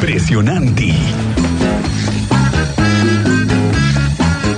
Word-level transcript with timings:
Impresionante. 0.00 0.92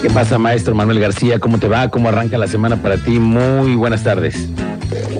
¿Qué 0.02 0.10
pasa, 0.10 0.38
maestro 0.38 0.74
Manuel 0.74 1.00
García? 1.00 1.38
¿Cómo 1.38 1.58
te 1.58 1.66
va? 1.66 1.88
¿Cómo 1.88 2.10
arranca 2.10 2.36
la 2.36 2.46
semana 2.46 2.76
para 2.76 2.98
ti? 2.98 3.18
Muy 3.18 3.74
buenas 3.74 4.04
tardes. 4.04 4.50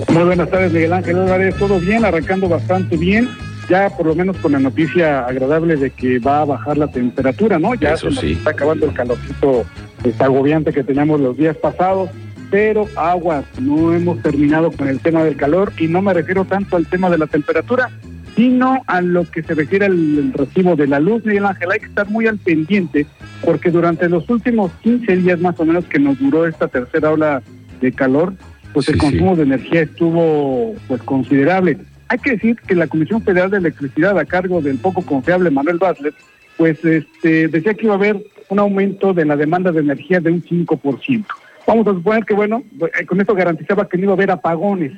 Muy 0.09 0.23
buenas 0.23 0.47
tardes, 0.51 0.71
Miguel 0.73 0.93
Ángel 0.93 1.17
Álvarez. 1.17 1.55
Todo 1.55 1.79
bien, 1.79 2.05
arrancando 2.05 2.47
bastante 2.47 2.97
bien. 2.97 3.29
Ya 3.67 3.89
por 3.89 4.05
lo 4.05 4.13
menos 4.13 4.37
con 4.37 4.51
la 4.51 4.59
noticia 4.59 5.25
agradable 5.25 5.75
de 5.75 5.89
que 5.89 6.19
va 6.19 6.41
a 6.41 6.45
bajar 6.45 6.77
la 6.77 6.87
temperatura, 6.87 7.57
¿no? 7.57 7.73
Ya 7.73 7.93
Eso 7.93 8.09
se 8.09 8.13
nos 8.13 8.19
sí. 8.19 8.31
está 8.33 8.51
acabando 8.51 8.85
el 8.85 8.93
calorcito 8.93 9.65
este, 10.03 10.23
agobiante 10.23 10.71
que 10.71 10.83
teníamos 10.83 11.19
los 11.19 11.35
días 11.35 11.57
pasados. 11.57 12.11
Pero 12.51 12.87
aguas, 12.95 13.43
no 13.59 13.91
hemos 13.95 14.21
terminado 14.21 14.71
con 14.71 14.87
el 14.87 14.99
tema 14.99 15.23
del 15.23 15.35
calor 15.35 15.73
y 15.79 15.87
no 15.87 16.03
me 16.03 16.13
refiero 16.13 16.45
tanto 16.45 16.75
al 16.75 16.85
tema 16.85 17.09
de 17.09 17.17
la 17.17 17.25
temperatura, 17.25 17.89
sino 18.35 18.81
a 18.87 19.01
lo 19.01 19.29
que 19.29 19.43
se 19.43 19.53
refiere 19.53 19.85
al 19.85 20.33
recibo 20.33 20.75
de 20.75 20.87
la 20.87 20.99
luz, 20.99 21.25
Miguel 21.25 21.45
Ángel. 21.45 21.71
Hay 21.71 21.79
que 21.79 21.85
estar 21.87 22.09
muy 22.09 22.27
al 22.27 22.37
pendiente 22.37 23.05
porque 23.43 23.71
durante 23.71 24.07
los 24.09 24.29
últimos 24.29 24.71
15 24.83 25.17
días 25.17 25.39
más 25.39 25.59
o 25.59 25.65
menos 25.65 25.85
que 25.85 25.99
nos 25.99 26.17
duró 26.19 26.45
esta 26.47 26.67
tercera 26.67 27.11
ola 27.11 27.41
de 27.81 27.91
calor, 27.91 28.33
pues 28.73 28.85
Sí, 28.85 28.93
el 28.93 28.99
sí. 28.99 29.05
consumo 29.05 29.35
de 29.35 29.43
energía 29.43 29.81
estuvo 29.81 30.75
pues 30.87 31.01
considerable. 31.03 31.77
Hay 32.07 32.19
que 32.19 32.31
decir 32.31 32.55
que 32.67 32.75
la 32.75 32.87
Comisión 32.87 33.21
Federal 33.21 33.51
de 33.51 33.57
Electricidad 33.57 34.17
a 34.17 34.25
cargo 34.25 34.61
del 34.61 34.77
poco 34.77 35.01
confiable 35.01 35.49
Manuel 35.49 35.77
Bartlett, 35.77 36.15
pues 36.57 36.83
este 36.85 37.47
decía 37.47 37.73
que 37.73 37.85
iba 37.85 37.93
a 37.93 37.97
haber 37.97 38.23
un 38.49 38.59
aumento 38.59 39.13
de 39.13 39.25
la 39.25 39.35
demanda 39.37 39.71
de 39.71 39.79
energía 39.79 40.19
de 40.19 40.29
un 40.31 40.43
5%. 40.43 41.25
Vamos 41.67 41.87
a 41.87 41.91
suponer 41.93 42.25
que 42.25 42.33
bueno, 42.33 42.63
eh, 42.99 43.05
con 43.05 43.19
esto 43.21 43.33
garantizaba 43.33 43.87
que 43.87 43.97
no 43.97 44.03
iba 44.03 44.13
a 44.13 44.15
haber 44.15 44.31
apagones. 44.31 44.91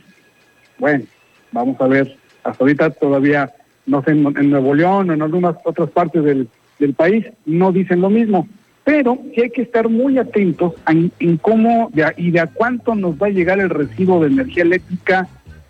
Bueno, 0.80 1.04
vamos 1.52 1.80
a 1.80 1.88
ver, 1.88 2.18
hasta 2.44 2.64
ahorita 2.64 2.90
todavía, 2.92 3.52
no 3.86 4.04
sé, 4.04 4.12
en, 4.12 4.50
Nuevo 4.50 4.76
León 4.76 5.10
o 5.10 5.14
en 5.14 5.22
algunas 5.22 5.56
otras 5.64 5.90
partes 5.90 6.24
del, 6.24 6.48
país, 6.98 7.26
no 7.46 7.72
dicen 7.72 8.02
lo 8.02 8.10
mismo. 8.10 8.48
Pero 8.84 9.18
sí 9.34 9.41
hay 9.41 9.50
que 9.52 9.62
estar 9.62 9.88
muy 9.88 10.18
atentos 10.18 10.74
en, 10.88 11.38
cómo 11.38 11.90
y 12.18 12.32
de 12.32 12.40
a 12.41 12.48
cuánto 12.48 12.94
nos 12.94 13.16
va 13.16 13.27
a 13.27 13.30
llegar 13.30 13.62
el 13.62 13.70
recibo 13.70 14.20
de 14.20 14.27
energía 14.27 14.63
eléctrica, 14.63 15.30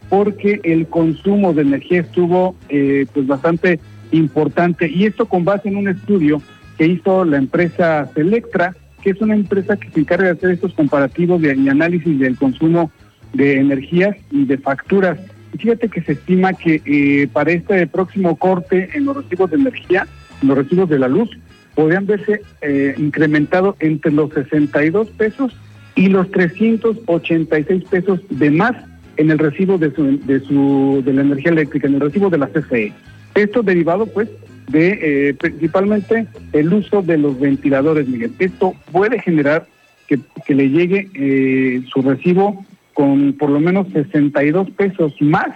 porque 0.09 0.59
el 0.63 0.87
consumo 0.87 1.53
de 1.53 1.61
energía 1.61 2.01
estuvo 2.01 2.55
eh, 2.69 3.05
pues 3.13 3.27
bastante 3.27 3.79
importante. 4.11 4.89
Y 4.89 5.05
esto 5.05 5.27
con 5.27 5.45
base 5.45 5.69
en 5.69 5.77
un 5.77 5.87
estudio 5.87 6.41
que 6.77 6.87
hizo 6.87 7.25
la 7.25 7.37
empresa 7.37 8.09
Selectra, 8.15 8.75
que 9.03 9.11
es 9.11 9.21
una 9.21 9.35
empresa 9.35 9.77
que 9.77 9.91
se 9.91 9.99
encarga 9.99 10.25
de 10.25 10.31
hacer 10.31 10.51
estos 10.51 10.73
comparativos 10.73 11.43
y 11.43 11.69
análisis 11.69 12.17
del 12.19 12.37
consumo 12.37 12.91
de 13.33 13.59
energías 13.59 14.15
y 14.31 14.45
de 14.45 14.57
facturas. 14.57 15.19
Fíjate 15.57 15.89
que 15.89 16.01
se 16.01 16.13
estima 16.13 16.53
que 16.53 16.81
eh, 16.85 17.27
para 17.31 17.51
este 17.51 17.85
próximo 17.87 18.35
corte 18.37 18.89
en 18.93 19.05
los 19.05 19.17
recibos 19.17 19.49
de 19.51 19.57
energía, 19.57 20.07
en 20.41 20.47
los 20.47 20.57
recibos 20.57 20.89
de 20.89 20.99
la 20.99 21.07
luz, 21.07 21.29
podrían 21.75 22.05
verse 22.05 22.41
eh, 22.61 22.95
incrementado 22.97 23.75
entre 23.79 24.11
los 24.11 24.31
62 24.33 25.09
pesos 25.09 25.55
y 25.95 26.07
los 26.07 26.29
386 26.31 27.83
pesos 27.85 28.19
de 28.29 28.51
más 28.51 28.75
en 29.17 29.29
el 29.29 29.37
recibo 29.37 29.77
de 29.77 29.93
su, 29.93 30.19
de 30.25 30.39
su 30.39 31.03
de 31.05 31.13
la 31.13 31.21
energía 31.21 31.51
eléctrica, 31.51 31.87
en 31.87 31.95
el 31.95 32.01
recibo 32.01 32.29
de 32.29 32.39
la 32.39 32.47
CFE. 32.47 32.91
Esto 33.35 33.61
derivado, 33.61 34.07
pues, 34.07 34.29
de 34.69 35.29
eh, 35.29 35.33
principalmente 35.35 36.27
el 36.51 36.73
uso 36.73 37.01
de 37.01 37.17
los 37.17 37.39
ventiladores, 37.39 38.07
Miguel. 38.07 38.33
Esto 38.39 38.73
puede 38.91 39.19
generar 39.19 39.67
que, 40.07 40.19
que 40.45 40.55
le 40.55 40.69
llegue 40.69 41.09
eh, 41.13 41.83
su 41.91 42.01
recibo 42.01 42.65
con 42.93 43.33
por 43.33 43.49
lo 43.49 43.59
menos 43.59 43.87
62 43.93 44.69
pesos 44.71 45.13
más 45.21 45.49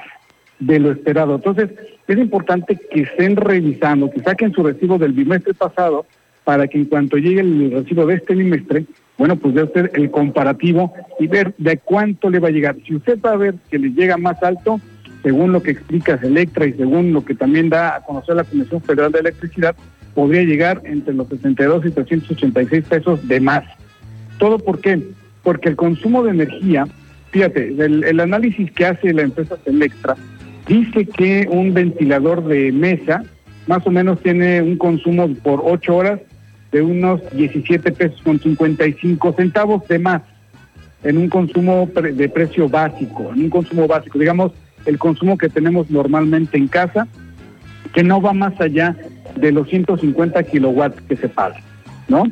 de 0.60 0.80
lo 0.80 0.92
esperado. 0.92 1.36
Entonces, 1.36 1.70
es 2.08 2.18
importante 2.18 2.78
que 2.92 3.02
estén 3.02 3.36
revisando, 3.36 4.10
que 4.10 4.22
saquen 4.22 4.54
su 4.54 4.64
recibo 4.64 4.98
del 4.98 5.14
bimestre 5.14 5.54
pasado 5.54 6.06
para 6.44 6.68
que 6.68 6.78
en 6.78 6.86
cuanto 6.86 7.18
llegue 7.18 7.42
el 7.42 7.72
recibo 7.72 8.06
de 8.06 8.16
este 8.16 8.34
bimestre, 8.34 8.86
bueno, 9.18 9.36
pues 9.36 9.54
debe 9.54 9.72
ser 9.74 9.92
el 9.96 10.10
comparativo 10.12 10.94
y 11.20 11.28
ver 11.28 11.54
de 11.58 11.78
cuánto 11.78 12.30
le 12.30 12.40
va 12.40 12.48
a 12.48 12.52
llegar. 12.52 12.78
Si 12.86 12.96
usted 12.96 13.20
va 13.20 13.32
a 13.32 13.38
ver 13.38 13.56
que 13.70 13.80
le 13.80 13.90
llega 13.90 14.18
más 14.18 14.42
alto, 14.42 14.80
según 15.24 15.52
lo 15.52 15.62
que 15.62 15.72
explica 15.72 16.18
Selectra 16.18 16.66
y 16.66 16.74
según 16.74 17.12
lo 17.12 17.26
que 17.26 17.36
también 17.36 17.70
da 17.70 17.98
a 17.98 18.02
conocer 18.02 18.36
la 18.36 18.44
Comisión 18.44 18.82
Federal 18.82 19.12
de 19.12 19.20
Electricidad, 19.20 19.76
podría 20.14 20.44
llegar 20.44 20.82
entre 20.86 21.14
los 21.14 21.28
62 21.28 21.86
y 21.86 21.92
386 21.92 22.86
pesos 22.86 23.28
de 23.28 23.40
más. 23.40 23.64
¿Todo 24.38 24.58
por 24.60 24.80
qué? 24.80 25.02
Porque 25.44 25.70
el 25.70 25.76
consumo 25.76 26.24
de 26.24 26.32
energía, 26.32 26.88
fíjate, 27.32 27.70
el, 27.78 28.20
análisis 28.20 28.72
que 28.72 28.86
hace 28.86 29.14
la 29.14 29.24
empresa 29.24 29.58
Selectra 29.64 30.16
dice 30.68 31.06
que 31.06 31.48
un 31.50 31.74
ventilador 31.74 32.46
de 32.46 32.72
mesa 32.72 33.24
más 33.68 33.86
o 33.86 33.92
menos 33.92 34.22
tiene 34.22 34.62
un 34.62 34.78
consumo 34.78 35.28
por 35.44 35.62
8 35.64 35.96
horas 35.96 36.20
de 36.72 36.82
unos 36.82 37.22
17 37.32 37.92
pesos 37.92 38.22
con 38.22 38.40
55 38.40 39.34
centavos 39.34 39.88
de 39.88 40.00
más 40.00 40.22
en 41.04 41.18
un 41.18 41.30
consumo 41.30 41.88
de 41.94 42.30
precio 42.30 42.68
básico, 42.68 43.32
en 43.34 43.44
un 43.44 43.50
consumo 43.50 43.88
básico, 43.88 44.20
digamos, 44.20 44.52
el 44.86 44.98
consumo 44.98 45.38
que 45.38 45.50
tenemos 45.50 45.90
normalmente 45.90 46.58
en 46.58 46.68
casa, 46.68 47.08
que 47.94 48.04
no 48.04 48.22
va 48.22 48.34
más 48.34 48.60
allá 48.60 48.96
de 49.36 49.52
los 49.52 49.70
150 49.70 50.42
kilowatts 50.44 51.02
que 51.02 51.16
se 51.16 51.30
pagan, 51.30 51.62
¿no? 52.08 52.24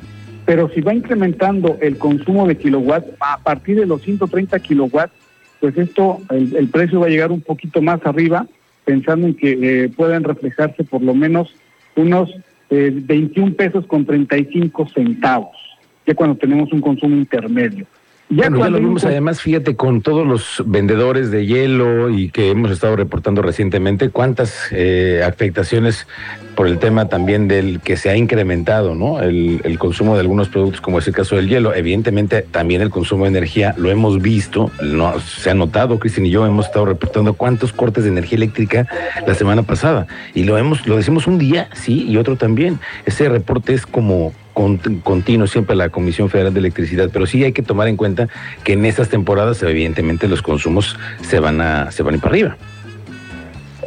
Pero 0.46 0.70
si 0.70 0.82
va 0.82 0.94
incrementando 0.94 1.78
el 1.82 1.98
consumo 1.98 2.48
de 2.48 2.58
kilowatts 2.58 3.08
a 3.20 3.40
partir 3.40 3.80
de 3.80 3.86
los 3.86 4.02
130 4.04 4.60
kilowatts, 4.60 5.14
pues 5.60 5.78
esto, 5.78 6.22
el, 6.30 6.70
precio 6.70 7.00
va 7.00 7.08
a 7.08 7.10
llegar 7.10 7.32
un 7.32 7.42
poquito 7.42 7.82
más 7.82 8.06
arriba, 8.06 8.46
pensando 8.84 9.26
en 9.28 9.34
que 9.34 9.58
eh, 9.60 9.90
puedan 9.90 10.24
reflejarse 10.24 10.84
por 10.84 11.02
lo 11.02 11.16
menos 11.16 11.54
unos 11.96 12.30
eh, 12.70 12.92
21 12.94 13.54
pesos 13.56 13.86
con 13.88 14.06
35 14.06 14.90
centavos, 14.90 15.58
ya 16.06 16.14
cuando 16.14 16.36
tenemos 16.36 16.72
un 16.72 16.82
consumo 16.82 17.16
intermedio. 17.16 17.88
Ya, 18.28 18.50
bueno, 18.50 18.60
ya 18.60 18.70
lo 18.72 18.80
vimos 18.80 19.06
además, 19.06 19.40
fíjate, 19.40 19.76
con 19.76 20.02
todos 20.02 20.26
los 20.26 20.64
vendedores 20.66 21.30
de 21.30 21.46
hielo 21.46 22.10
y 22.10 22.30
que 22.30 22.50
hemos 22.50 22.72
estado 22.72 22.96
reportando 22.96 23.44
recientemente, 23.44 24.10
cuántas 24.10 24.68
eh, 24.72 25.22
afectaciones 25.24 26.08
por 26.56 26.66
el 26.66 26.80
tema 26.80 27.08
también 27.08 27.48
del 27.48 27.82
que 27.82 27.98
se 27.98 28.10
ha 28.10 28.16
incrementado, 28.16 28.96
¿no? 28.96 29.22
El, 29.22 29.62
el 29.64 29.78
consumo 29.78 30.16
de 30.16 30.22
algunos 30.22 30.50
productos, 30.50 30.82
como 30.82 30.98
es 30.98 31.08
el 31.08 31.14
caso 31.14 31.36
del 31.36 31.50
hielo. 31.50 31.76
Evidentemente, 31.76 32.42
también 32.42 32.82
el 32.82 32.90
consumo 32.90 33.26
de 33.26 33.30
energía, 33.30 33.76
lo 33.78 33.92
hemos 33.92 34.20
visto, 34.20 34.72
no, 34.82 35.20
se 35.20 35.52
ha 35.52 35.54
notado, 35.54 36.00
Cristian 36.00 36.26
y 36.26 36.32
yo 36.32 36.48
hemos 36.48 36.66
estado 36.66 36.86
reportando 36.86 37.34
cuántos 37.34 37.74
cortes 37.74 38.06
de 38.06 38.10
energía 38.10 38.38
eléctrica 38.38 38.88
la 39.28 39.36
semana 39.36 39.62
pasada. 39.62 40.08
Y 40.34 40.46
lo 40.46 40.58
hemos, 40.58 40.88
lo 40.88 40.98
decimos 40.98 41.28
un 41.28 41.38
día, 41.38 41.70
sí, 41.74 42.06
y 42.08 42.18
otro 42.18 42.38
también. 42.38 42.80
Ese 43.06 43.30
reporte 43.30 43.74
es 43.74 43.86
como 43.86 44.34
continuo 44.56 45.46
siempre 45.46 45.76
la 45.76 45.90
Comisión 45.90 46.30
Federal 46.30 46.54
de 46.54 46.60
Electricidad, 46.62 47.10
pero 47.14 47.28
sí 47.28 47.44
hay 47.44 47.52
que 47.52 47.62
tomar 47.62 47.88
en 47.88 47.98
cuenta 47.98 48.28
que 48.64 48.74
en 48.74 48.86
estas 48.86 49.10
temporadas 49.10 49.62
evidentemente 49.62 50.28
los 50.28 50.42
consumos 50.42 50.98
se 51.22 51.40
van 51.40 51.62
a 51.62 51.92
se 51.92 52.02
van 52.02 52.14
a 52.14 52.18
ir 52.18 52.24
para 52.24 52.32
arriba. 52.34 52.58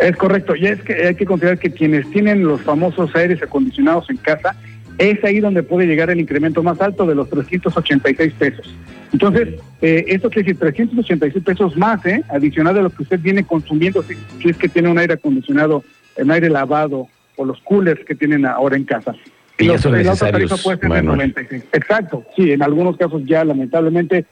Es 0.01 0.17
correcto, 0.17 0.55
y 0.55 0.67
es 0.67 0.81
que 0.83 1.09
hay 1.09 1.15
que 1.17 1.25
considerar 1.25 1.59
que 1.59 1.73
quienes 1.73 2.09
tienen 2.11 2.45
los 2.45 2.61
famosos 2.61 3.15
aires 3.17 3.43
acondicionados 3.43 4.09
en 4.11 4.19
casa, 4.19 4.55
es 4.97 5.23
ahí 5.25 5.41
donde 5.41 5.63
puede 5.63 5.87
llegar 5.87 6.11
el 6.11 6.21
incremento 6.21 6.63
más 6.63 6.81
alto 6.81 7.05
de 7.07 7.15
los 7.15 7.29
386 7.31 8.33
pesos. 8.35 8.75
Entonces, 9.13 9.61
eh, 9.81 10.05
esto 10.09 10.29
quiere 10.29 10.49
decir 10.49 10.61
386 10.61 11.45
pesos 11.45 11.77
más, 11.77 12.05
¿eh? 12.07 12.23
adicional 12.29 12.75
de 12.75 12.83
lo 12.83 12.91
que 12.91 13.03
usted 13.03 13.19
viene 13.21 13.45
consumiendo, 13.45 14.03
si, 14.03 14.15
si 14.41 14.51
es 14.51 14.57
que 14.57 14.69
tiene 14.69 14.89
un 14.89 14.99
aire 14.99 15.15
acondicionado, 15.15 15.83
un 16.17 16.31
aire 16.31 16.51
lavado 16.51 17.09
o 17.37 17.45
los 17.45 17.61
coolers 17.63 18.05
que 18.05 18.15
tienen 18.15 18.45
ahora 18.45 18.77
en 18.77 18.85
casa. 18.85 19.15
Y 19.59 19.67
ya 19.67 19.79
son 19.79 19.93
la 19.93 20.13
otra 20.13 20.31
tarifa 20.31 20.55
necesarios, 20.55 20.63
puede 20.63 20.79
ser 20.79 20.89
de 20.89 21.03
Manuel. 21.03 21.19
96. 21.19 21.65
Exacto, 21.73 22.25
sí, 22.37 22.53
en 22.53 22.63
algunos 22.63 22.97
casos 22.97 23.23
ya 23.25 23.45
lamentablemente 23.45 24.25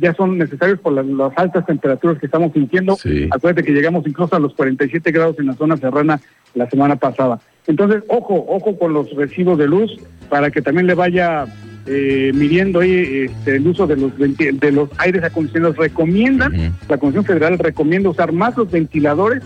ya 0.00 0.14
son 0.14 0.36
necesarios 0.36 0.78
por 0.80 0.92
las, 0.92 1.06
las 1.06 1.32
altas 1.36 1.64
temperaturas 1.66 2.18
que 2.18 2.26
estamos 2.26 2.52
sintiendo. 2.52 2.96
Sí. 2.96 3.28
Acuérdate 3.30 3.64
que 3.64 3.72
llegamos 3.72 4.06
incluso 4.06 4.36
a 4.36 4.38
los 4.38 4.54
47 4.54 5.10
grados 5.10 5.38
en 5.38 5.46
la 5.46 5.54
zona 5.54 5.76
serrana 5.76 6.20
la 6.54 6.68
semana 6.68 6.96
pasada. 6.96 7.40
Entonces, 7.66 8.02
ojo, 8.08 8.44
ojo 8.48 8.78
con 8.78 8.92
los 8.92 9.10
recibos 9.14 9.58
de 9.58 9.66
luz 9.66 9.96
para 10.28 10.50
que 10.50 10.62
también 10.62 10.86
le 10.86 10.94
vaya 10.94 11.46
eh, 11.86 12.32
midiendo 12.34 12.80
ahí 12.80 13.28
este, 13.30 13.56
el 13.56 13.66
uso 13.66 13.86
de 13.86 13.96
los 13.96 14.12
de 14.16 14.72
los 14.72 14.90
aires 14.98 15.24
acondicionados. 15.24 15.76
Recomiendan, 15.76 16.74
la 16.88 16.98
Comisión 16.98 17.24
Federal 17.24 17.58
recomienda 17.58 18.10
usar 18.10 18.32
más 18.32 18.56
los 18.56 18.70
ventiladores 18.70 19.42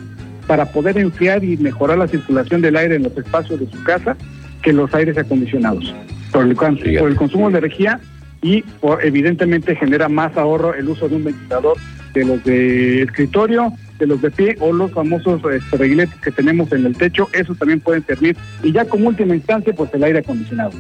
para 0.46 0.66
poder 0.72 0.98
enfriar 0.98 1.44
y 1.44 1.56
mejorar 1.56 1.98
la 1.98 2.08
circulación 2.08 2.60
del 2.60 2.76
aire 2.76 2.96
en 2.96 3.04
los 3.04 3.16
espacios 3.16 3.60
de 3.60 3.70
su 3.70 3.82
casa 3.84 4.16
que 4.62 4.72
los 4.72 4.92
aires 4.94 5.16
acondicionados. 5.18 5.94
Por 6.32 6.46
el, 6.46 6.54
por 6.54 7.14
consumo 7.16 7.50
de 7.50 7.58
energía 7.58 8.00
y 8.42 8.62
por, 8.62 9.04
evidentemente 9.04 9.74
genera 9.76 10.08
más 10.08 10.36
ahorro 10.36 10.74
el 10.74 10.88
uso 10.88 11.08
de 11.08 11.16
un 11.16 11.24
ventilador 11.24 11.76
de 12.14 12.24
los 12.24 12.42
de 12.44 13.02
escritorio, 13.02 13.72
de 13.98 14.06
los 14.06 14.20
de 14.22 14.30
pie 14.30 14.56
o 14.60 14.72
los 14.72 14.90
famosos 14.92 15.40
este, 15.52 15.76
reguiletes 15.76 16.18
que 16.20 16.30
tenemos 16.30 16.72
en 16.72 16.86
el 16.86 16.96
techo, 16.96 17.28
esos 17.32 17.58
también 17.58 17.80
pueden 17.80 18.04
servir. 18.04 18.36
Y 18.62 18.72
ya 18.72 18.84
como 18.84 19.08
última 19.08 19.34
instancia, 19.34 19.72
pues 19.74 19.92
el 19.94 20.02
aire 20.04 20.20
acondicionado. 20.20 20.72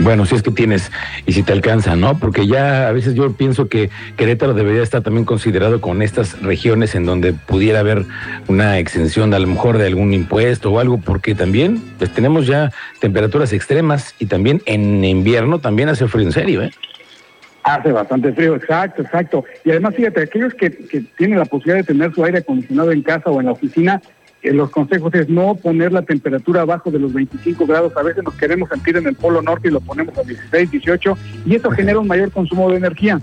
Bueno, 0.00 0.26
si 0.26 0.34
es 0.34 0.42
que 0.42 0.50
tienes 0.50 0.90
y 1.24 1.32
si 1.32 1.44
te 1.44 1.52
alcanza, 1.52 1.94
¿no? 1.94 2.18
Porque 2.18 2.46
ya 2.48 2.88
a 2.88 2.92
veces 2.92 3.14
yo 3.14 3.32
pienso 3.32 3.68
que 3.68 3.90
Querétaro 4.16 4.52
debería 4.52 4.82
estar 4.82 5.02
también 5.02 5.24
considerado 5.24 5.80
con 5.80 6.02
estas 6.02 6.42
regiones 6.42 6.96
en 6.96 7.06
donde 7.06 7.32
pudiera 7.32 7.78
haber 7.78 8.04
una 8.48 8.78
exención 8.78 9.32
a 9.34 9.38
lo 9.38 9.46
mejor 9.46 9.78
de 9.78 9.86
algún 9.86 10.12
impuesto 10.12 10.72
o 10.72 10.80
algo, 10.80 10.98
porque 10.98 11.36
también 11.36 11.80
pues 11.98 12.12
tenemos 12.12 12.46
ya 12.46 12.72
temperaturas 12.98 13.52
extremas 13.52 14.16
y 14.18 14.26
también 14.26 14.62
en 14.66 15.04
invierno 15.04 15.60
también 15.60 15.88
hace 15.88 16.08
frío 16.08 16.26
en 16.26 16.32
serio, 16.32 16.62
¿eh? 16.62 16.72
Hace 17.62 17.92
bastante 17.92 18.32
frío, 18.32 18.56
exacto, 18.56 19.00
exacto. 19.00 19.44
Y 19.64 19.70
además, 19.70 19.94
fíjate, 19.94 20.22
aquellos 20.22 20.52
que, 20.52 20.70
que 20.70 21.00
tienen 21.16 21.38
la 21.38 21.46
posibilidad 21.46 21.78
de 21.78 21.84
tener 21.84 22.12
su 22.12 22.22
aire 22.22 22.38
acondicionado 22.38 22.92
en 22.92 23.00
casa 23.00 23.30
o 23.30 23.40
en 23.40 23.46
la 23.46 23.52
oficina, 23.52 24.02
los 24.52 24.70
consejos 24.70 25.14
es 25.14 25.28
no 25.28 25.54
poner 25.54 25.92
la 25.92 26.02
temperatura 26.02 26.62
abajo 26.62 26.90
de 26.90 26.98
los 26.98 27.12
25 27.12 27.66
grados. 27.66 27.96
A 27.96 28.02
veces 28.02 28.22
nos 28.22 28.34
queremos 28.34 28.68
sentir 28.68 28.96
en 28.96 29.06
el 29.06 29.14
polo 29.14 29.40
norte 29.40 29.68
y 29.68 29.70
lo 29.70 29.80
ponemos 29.80 30.16
a 30.18 30.22
16, 30.22 30.70
18, 30.70 31.18
y 31.46 31.54
eso 31.54 31.70
genera 31.70 31.98
un 31.98 32.08
mayor 32.08 32.30
consumo 32.30 32.70
de 32.70 32.76
energía. 32.76 33.20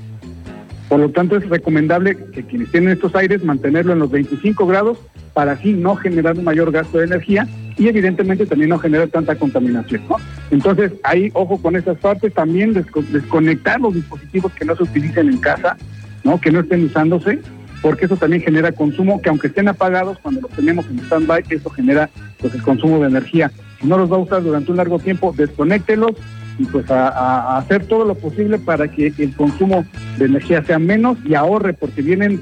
Por 0.90 1.00
lo 1.00 1.10
tanto, 1.10 1.38
es 1.38 1.48
recomendable 1.48 2.18
que 2.34 2.44
quienes 2.44 2.70
tienen 2.72 2.90
estos 2.90 3.16
aires 3.16 3.44
mantenerlo 3.44 3.94
en 3.94 4.00
los 4.00 4.12
25 4.12 4.68
grados 4.68 4.98
para 5.34 5.54
así 5.54 5.74
no 5.74 5.96
generar 5.96 6.38
un 6.38 6.44
mayor 6.44 6.72
gasto 6.72 6.98
de 6.98 7.06
energía 7.06 7.48
y 7.78 7.88
evidentemente 7.88 8.46
también 8.46 8.70
no 8.70 8.78
generar 8.78 9.08
tanta 9.08 9.36
contaminación. 9.36 10.02
¿no? 10.10 10.18
Entonces, 10.50 10.92
ahí 11.04 11.30
ojo 11.34 11.62
con 11.62 11.76
esas 11.76 11.98
partes, 11.98 12.34
también 12.34 12.74
desconectar 12.74 13.80
los 13.80 13.94
dispositivos 13.94 14.52
que 14.54 14.66
no 14.66 14.76
se 14.76 14.84
utilicen 14.84 15.30
en 15.30 15.38
casa, 15.38 15.78
¿no? 16.24 16.42
que 16.42 16.52
no 16.52 16.60
estén 16.60 16.84
usándose 16.84 17.40
porque 17.82 18.06
eso 18.06 18.16
también 18.16 18.42
genera 18.42 18.72
consumo, 18.72 19.22
que 19.22 19.30
aunque 19.30 19.48
estén 19.48 19.68
apagados, 19.68 20.20
cuando 20.20 20.42
los 20.42 20.52
tenemos 20.52 20.86
en 20.88 21.00
stand-by, 21.00 21.46
eso 21.50 21.70
genera 21.70 22.10
pues, 22.40 22.54
el 22.54 22.62
consumo 22.62 23.00
de 23.00 23.08
energía. 23.08 23.52
Si 23.80 23.88
no 23.88 23.98
los 23.98 24.12
va 24.12 24.18
a 24.18 24.20
usar 24.20 24.44
durante 24.44 24.72
un 24.72 24.78
largo 24.78 25.00
tiempo, 25.00 25.34
desconéctelos 25.36 26.12
y 26.60 26.66
pues 26.66 26.90
a, 26.92 27.58
hacer 27.58 27.86
todo 27.86 28.06
lo 28.06 28.16
posible 28.16 28.60
para 28.60 28.88
que 28.88 29.14
el 29.18 29.36
consumo 29.36 29.86
de 30.18 30.26
energía 30.26 30.64
sea 30.64 30.78
menos 30.78 31.18
y 31.26 31.34
ahorre, 31.34 31.74
porque 31.74 32.02
vienen 32.02 32.42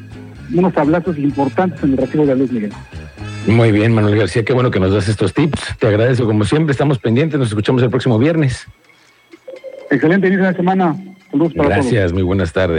unos 0.53 0.74
tablazos 0.74 1.18
importantes 1.18 1.81
en 1.83 1.92
el 1.92 1.97
recibo 1.97 2.25
de 2.25 2.35
la 2.35 2.35
luz, 2.35 2.51
Miguel. 2.51 2.74
Muy 3.47 3.71
bien, 3.71 3.94
Manuel 3.94 4.18
García, 4.18 4.44
qué 4.44 4.53
bueno 4.53 4.69
que 4.71 4.80
nos 4.80 4.94
das 4.94 5.07
estos 5.07 5.33
tips. 5.33 5.77
Te 5.80 5.88
agradezco 5.88 6.25
como 6.25 6.44
siempre, 6.44 6.71
estamos 6.71 7.00
pendientes, 7.00 7.39
nos 7.39 7.50
escuchamos 7.50 7.81
el 7.81 7.89
próximo 7.89 8.19
viernes. 8.19 8.68
Excelente 9.89 10.27
inicio 10.27 10.45
de 10.45 10.53
semana. 10.53 10.95
Saludos 11.31 11.53
para 11.53 11.69
Gracias, 11.69 12.12
muy 12.12 12.24
buenas 12.24 12.51
tardes. 12.51 12.77